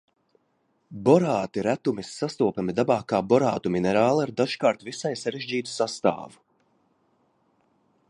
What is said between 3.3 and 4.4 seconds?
borātu minerāli ar